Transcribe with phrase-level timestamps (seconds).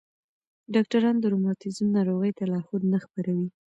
[0.73, 3.47] ډاکټران د روماتیزم ناروغۍ ته لارښود نه خپروي.